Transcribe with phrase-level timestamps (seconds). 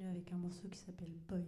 [0.00, 1.44] avec un morceau qui s'appelle Boy.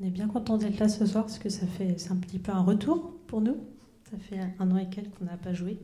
[0.00, 2.38] On est bien content d'être là ce soir parce que ça fait c'est un petit
[2.38, 3.56] peu un retour pour nous.
[4.10, 5.78] Ça fait un an et quelques qu'on n'a pas joué,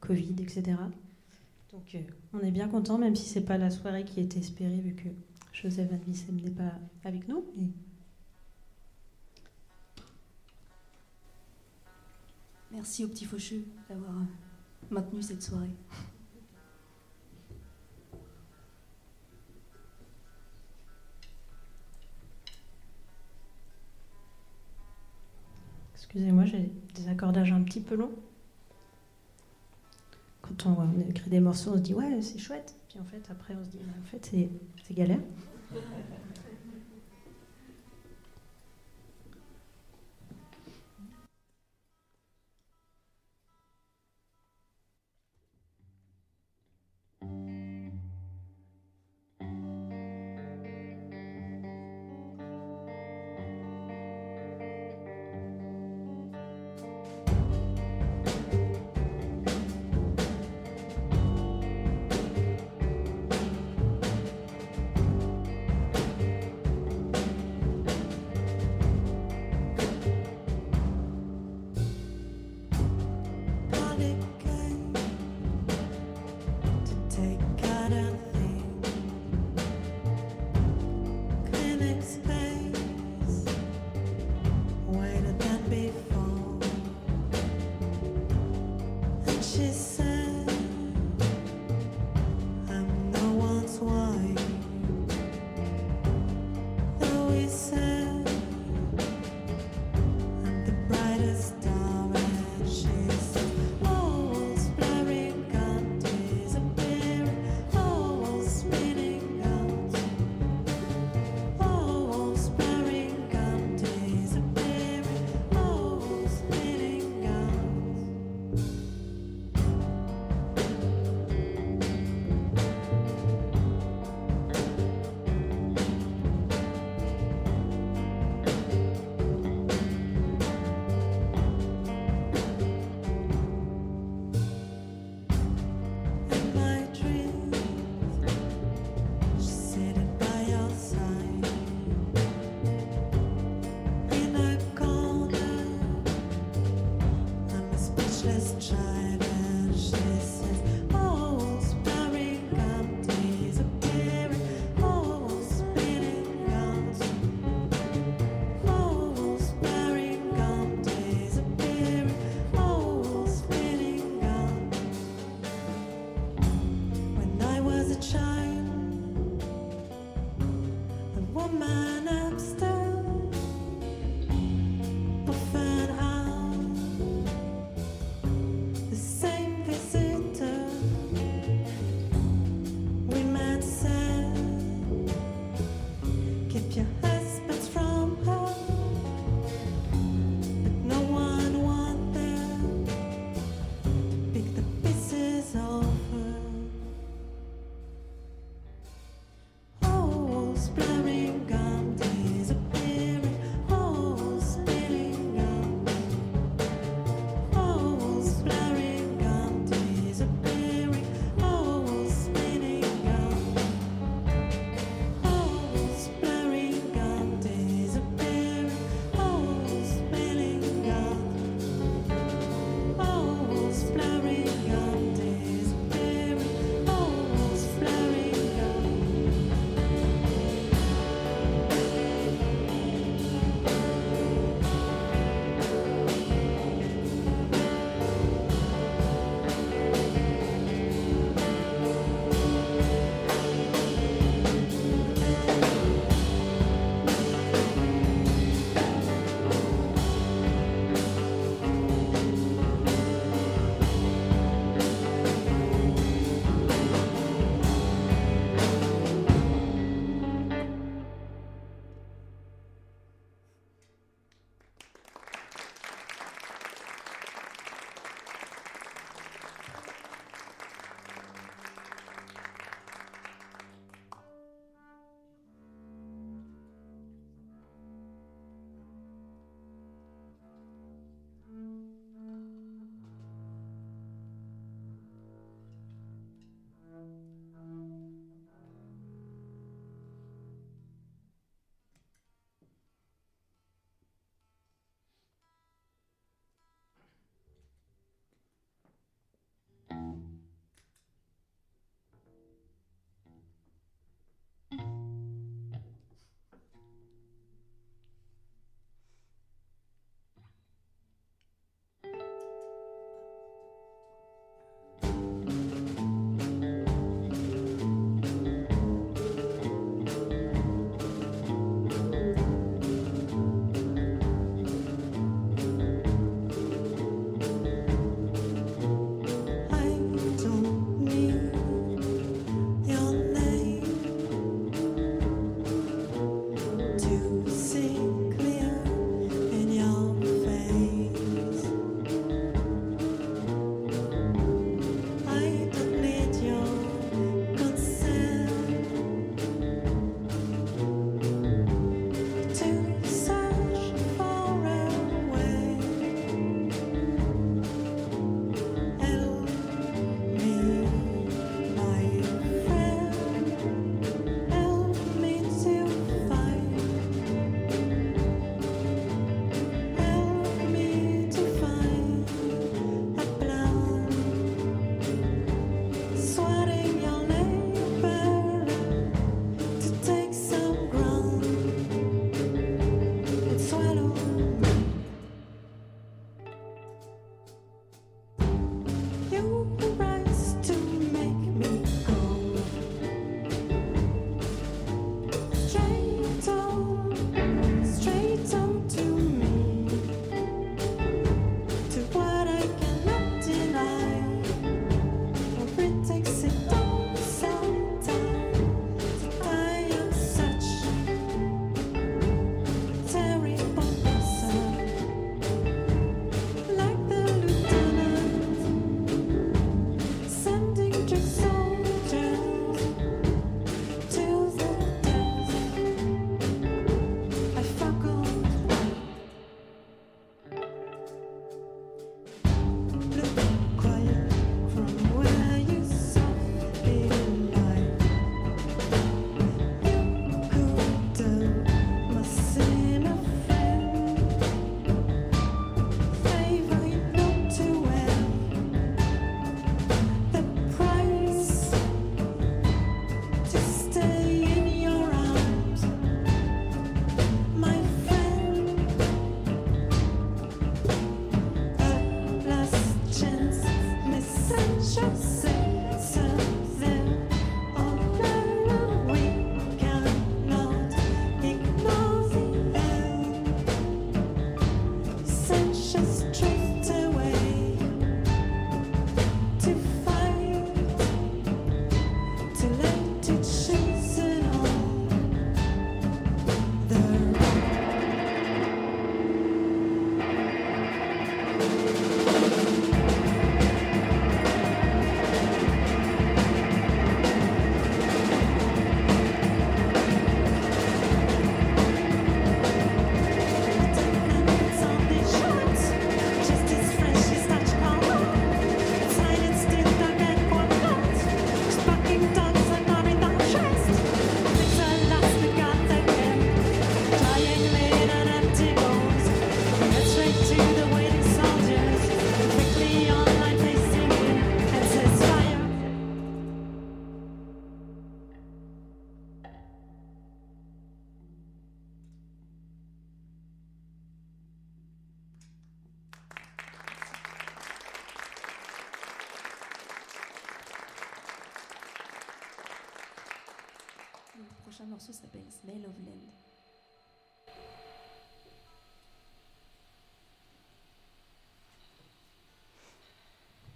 [0.00, 0.74] Covid, etc.
[1.72, 1.98] Donc euh,
[2.32, 5.08] on est bien content, même si c'est pas la soirée qui était espérée vu que
[5.52, 6.72] Joseph Van Vissem n'est pas
[7.04, 7.44] avec nous.
[12.72, 14.24] Merci aux petits faucheux d'avoir euh,
[14.90, 15.76] maintenu cette soirée.
[26.14, 28.12] Excusez-moi, j'ai des accordages un petit peu longs.
[30.42, 32.74] Quand on, écrit des morceaux, on se dit ouais, c'est chouette.
[32.90, 34.30] Puis en fait, après, on se dit mais en fait,
[34.82, 35.20] c'est galère.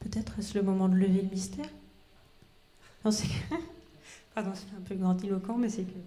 [0.01, 1.67] Peut-être est-ce le moment de lever le mystère?
[3.05, 3.11] Non.
[4.35, 5.99] Pardon, c'est un peu grandiloquent, mais c'est que,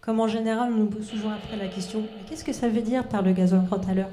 [0.00, 3.08] comme en général, on nous pose toujours après la question qu'est-ce que ça veut dire
[3.08, 4.10] par le gazon quant à l'heure?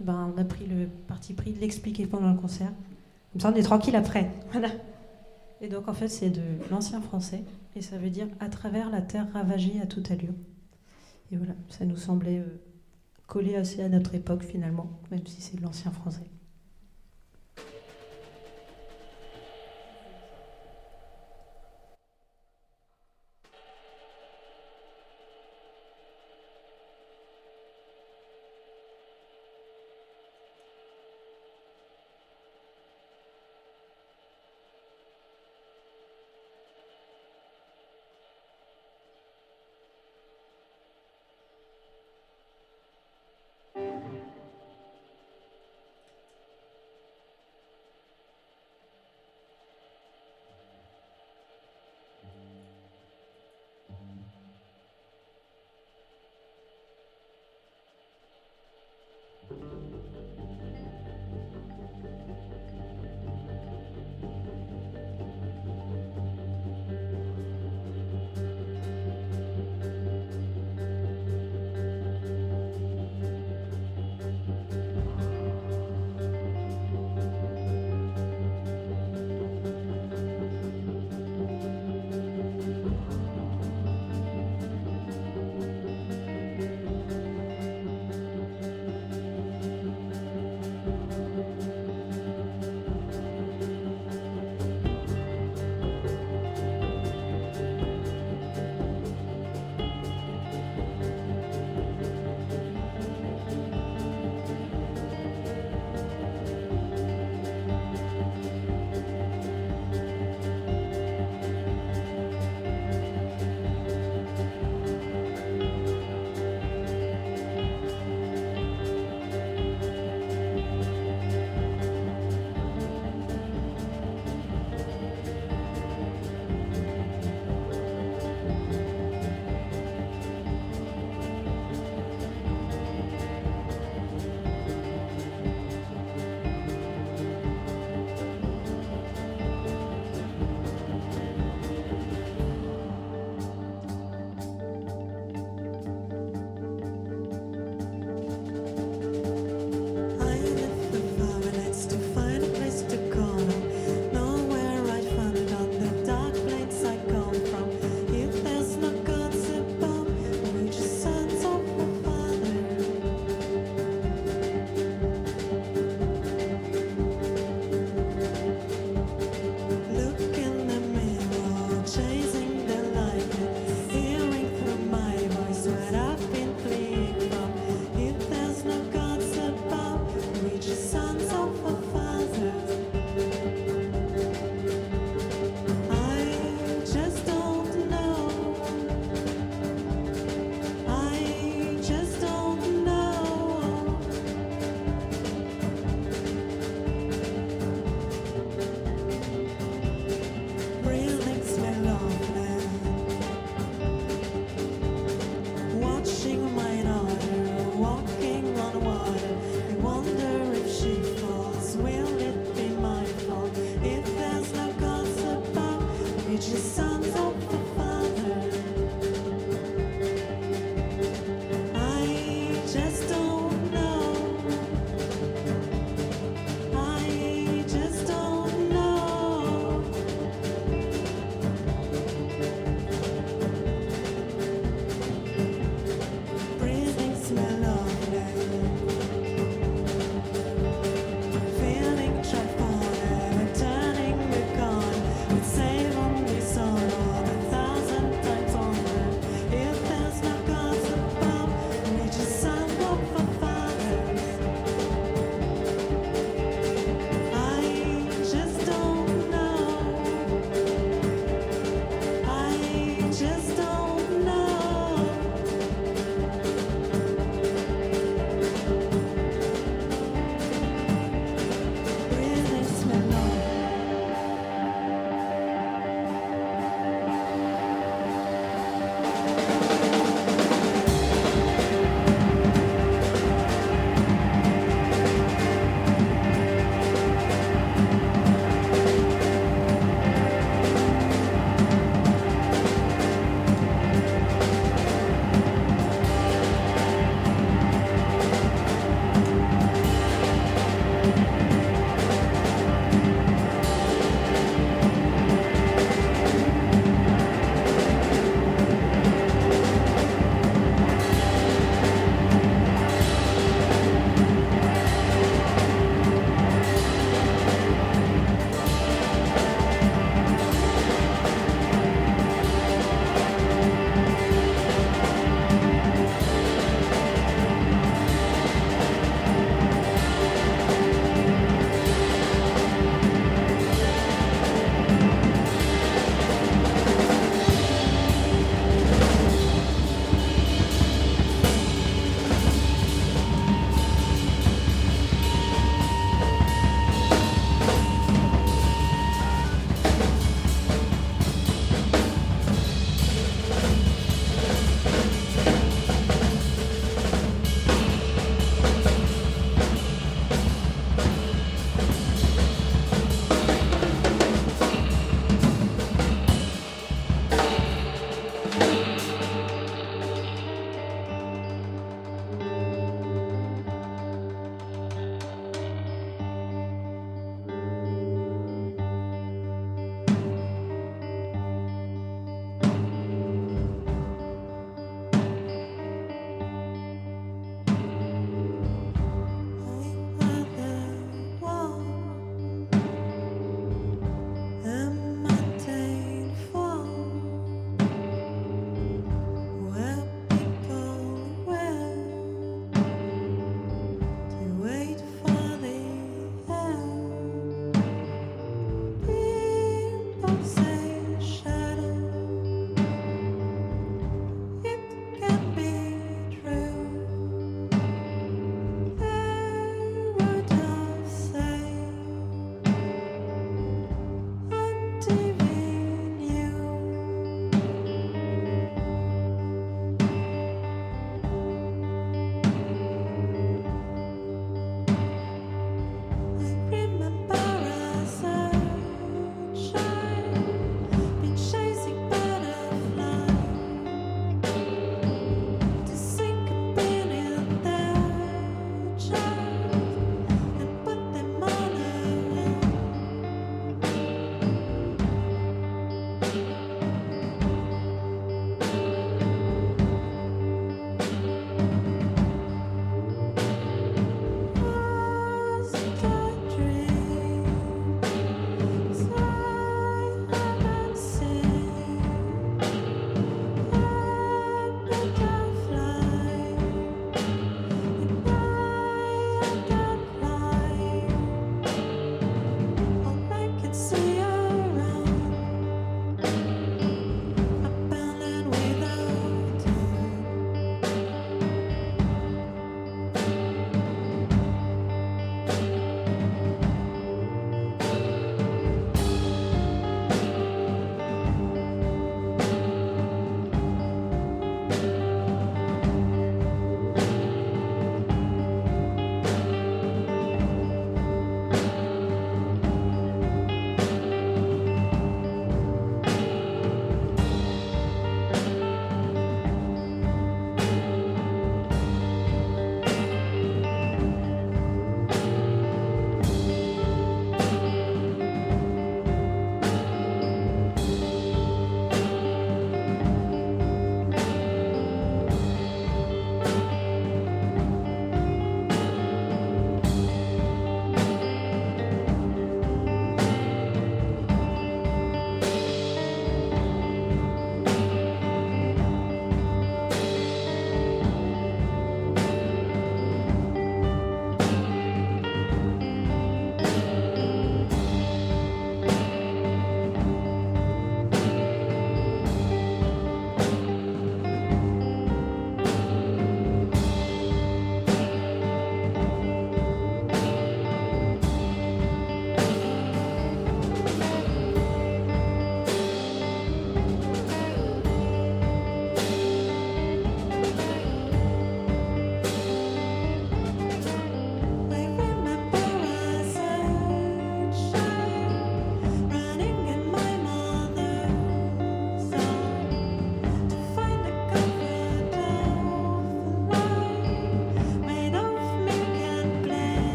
[0.00, 2.72] Ben, On a pris le parti pris de l'expliquer pendant le concert.
[3.32, 4.30] Comme ça, on est tranquille après.
[4.52, 4.68] Voilà.
[5.60, 7.44] Et donc, en fait, c'est de l'ancien français,
[7.74, 10.34] et ça veut dire à travers la terre ravagée à toute allure.
[11.32, 12.60] Et voilà, ça nous semblait euh,
[13.26, 16.24] coller assez à notre époque, finalement, même si c'est de l'ancien français.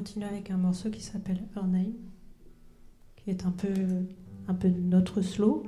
[0.00, 1.92] Continuer avec un morceau qui s'appelle Her Name,
[3.16, 3.68] qui est un peu,
[4.48, 5.64] un peu notre slow,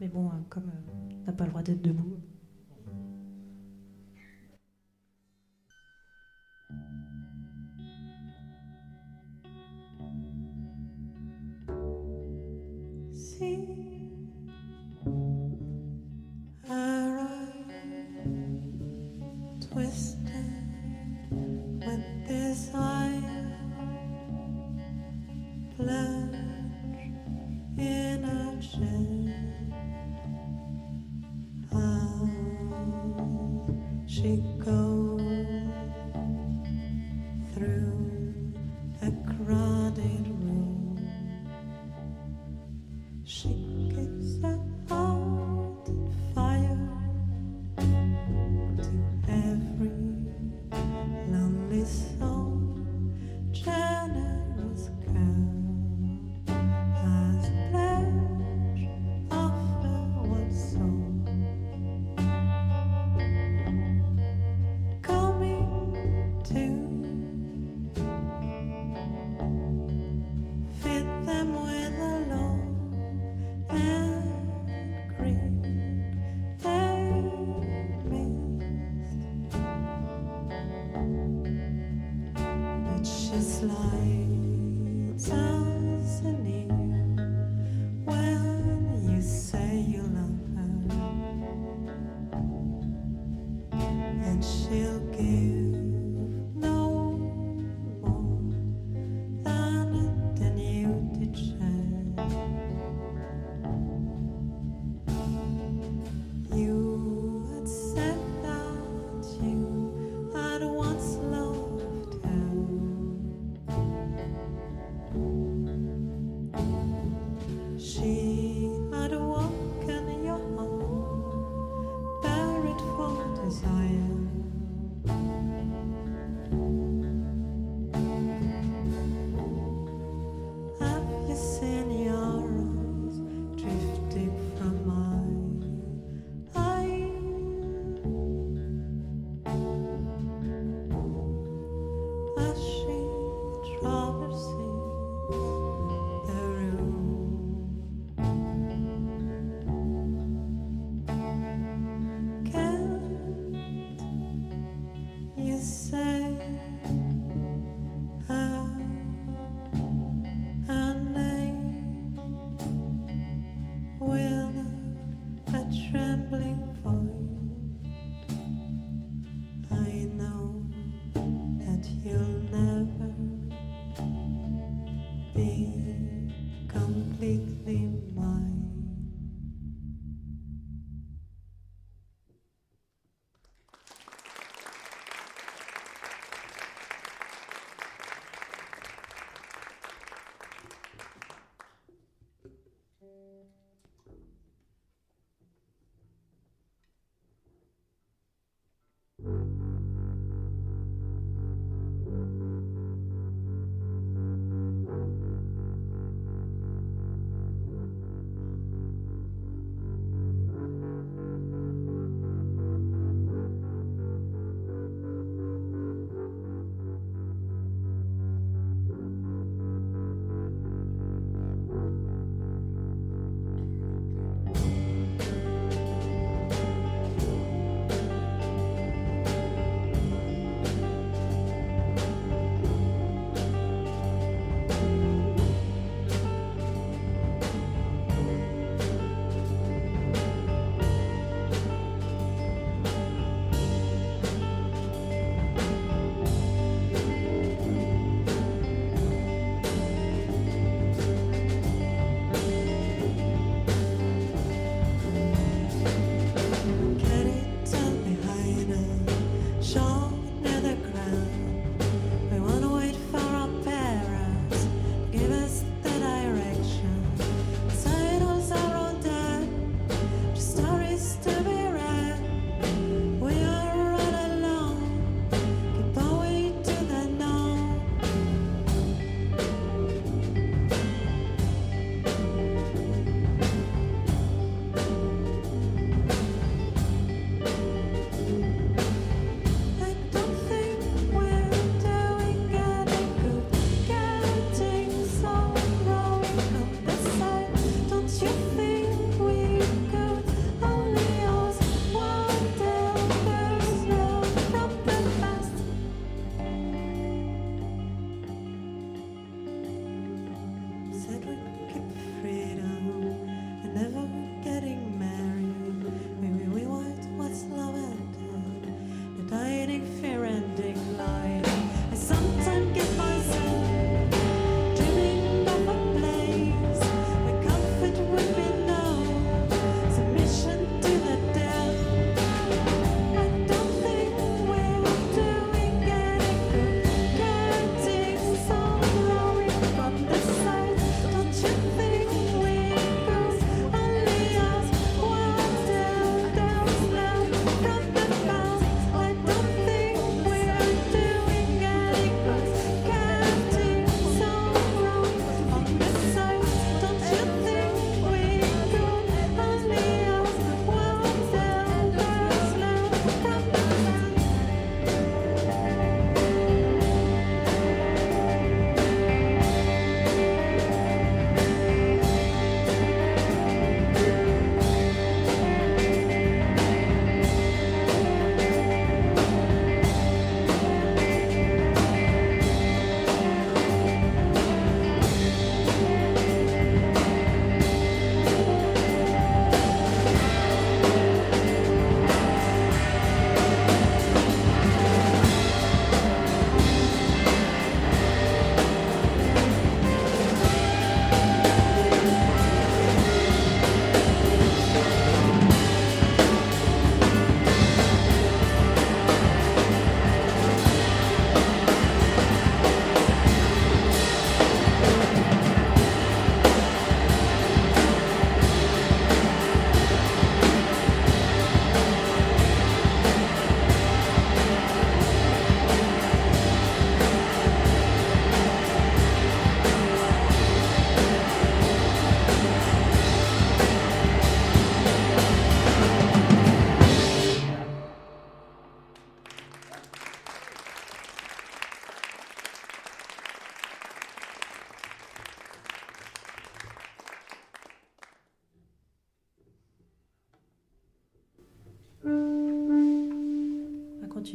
[0.00, 2.20] mais bon, euh, comme euh, on n'a pas le droit d'être debout.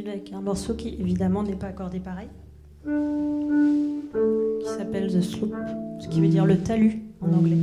[0.04, 2.28] Avec un morceau qui évidemment n'est pas accordé pareil,
[2.84, 5.54] qui s'appelle The Sloop,
[6.00, 7.58] ce qui veut dire le talus en anglais.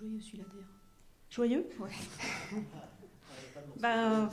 [0.00, 0.68] Joyeux celui-là d'ailleurs.
[1.30, 1.66] Joyeux?
[1.78, 2.62] Ouais.
[3.78, 4.30] Ben,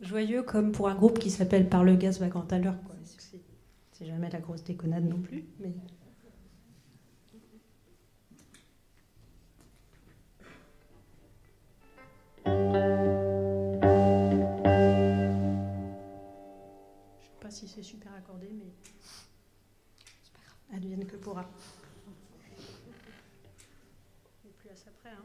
[0.00, 2.80] joyeux comme pour un groupe qui s'appelle Par le gaz vagant à l'heure.
[2.84, 2.94] quoi.
[3.04, 3.40] C'est
[3.92, 5.44] c'est jamais la grosse déconnade non plus.
[5.60, 5.72] Mais...
[17.20, 18.72] Je sais pas si c'est super accordé, mais
[20.76, 21.48] advienne que pourra.
[25.04, 25.24] Ja.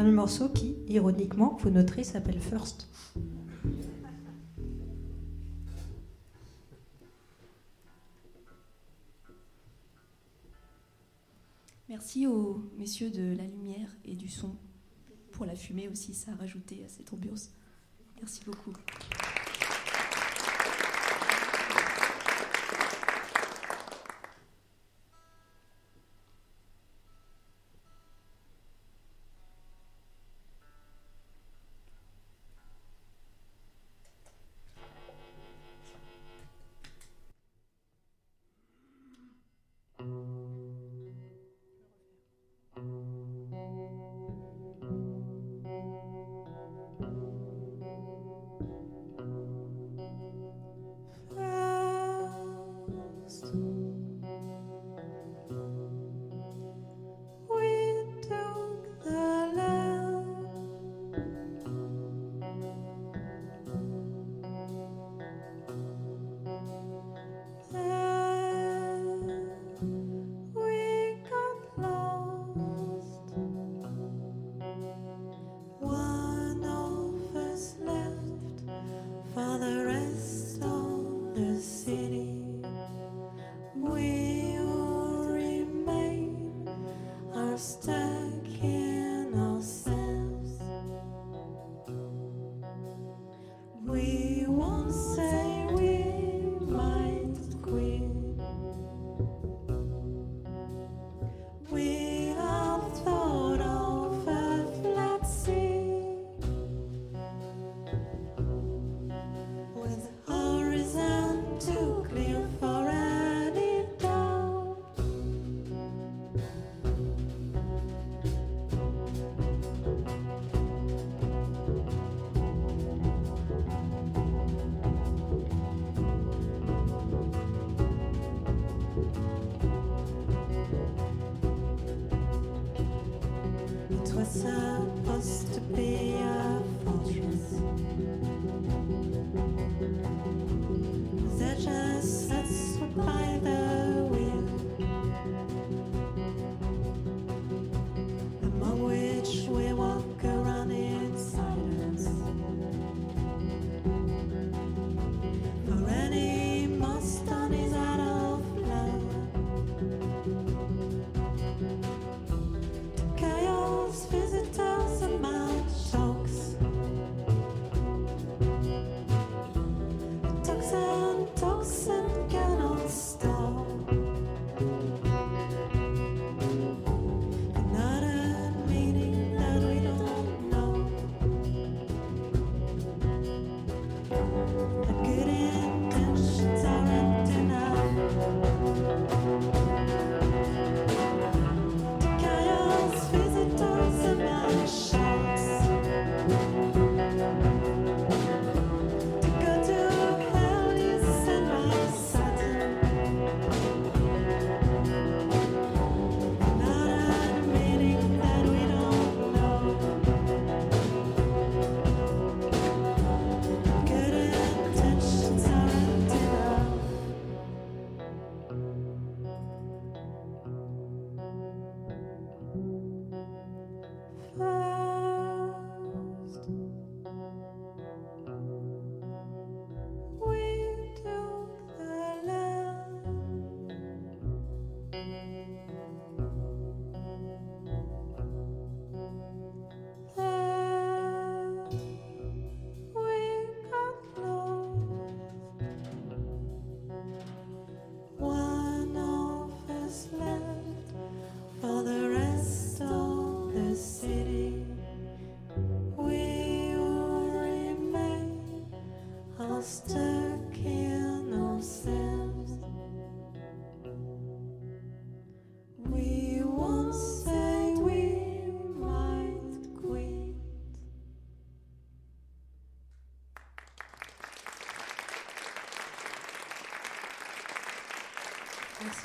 [0.00, 2.88] dernier morceau qui, ironiquement, vous noterez, s'appelle First.
[11.90, 14.56] Merci aux messieurs de la lumière et du son
[15.32, 17.50] pour la fumée aussi, ça a rajouté à cette ambiance.
[18.16, 18.72] Merci beaucoup.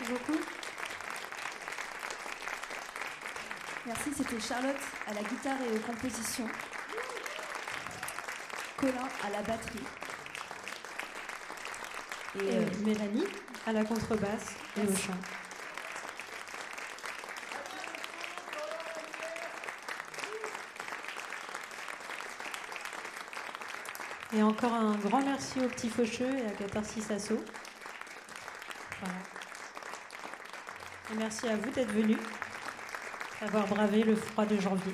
[0.10, 0.40] beaucoup.
[3.86, 4.76] Merci, c'était Charlotte
[5.08, 6.48] à la guitare et aux compositions.
[8.78, 9.80] Colin à la batterie.
[12.36, 13.26] Et, euh, Mélanie
[13.66, 15.14] à la contrebasse et au chant.
[24.34, 27.36] Et encore un grand merci aux petits faucheux et à Catharsis Asso.
[31.18, 32.18] Merci à vous d'être venus,
[33.40, 34.94] d'avoir bravé le froid de janvier.